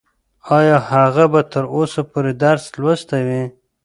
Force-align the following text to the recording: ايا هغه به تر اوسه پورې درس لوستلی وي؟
ايا 0.57 0.77
هغه 0.91 1.25
به 1.31 1.41
تر 1.51 1.63
اوسه 1.75 2.01
پورې 2.11 2.31
درس 2.43 2.63
لوستلی 2.81 3.21
وي؟ 3.27 3.43